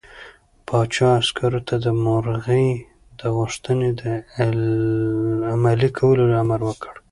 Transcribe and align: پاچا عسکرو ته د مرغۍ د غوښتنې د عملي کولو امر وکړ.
پاچا 0.67 1.09
عسکرو 1.21 1.61
ته 1.67 1.75
د 1.85 1.87
مرغۍ 2.03 2.69
د 3.19 3.21
غوښتنې 3.37 3.89
د 4.01 4.03
عملي 5.53 5.89
کولو 5.97 6.23
امر 6.41 6.59
وکړ. 6.69 6.93